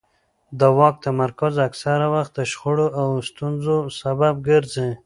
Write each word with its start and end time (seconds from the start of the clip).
د 0.59 0.61
واک 0.77 0.95
تمرکز 1.05 1.53
اکثره 1.67 2.07
وخت 2.15 2.31
د 2.35 2.39
شخړو 2.51 2.87
او 3.01 3.07
ستونزو 3.29 3.77
سبب 4.01 4.35
ګرځي 4.49 4.89